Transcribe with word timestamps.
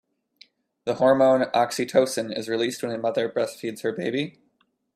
The 0.85 0.95
hormone 0.95 1.41
oxytocin 1.53 2.35
is 2.35 2.49
released 2.49 2.81
when 2.81 2.91
a 2.91 2.97
mother 2.97 3.29
breastfeeds 3.29 3.83
her 3.83 3.91
baby. 3.91 4.39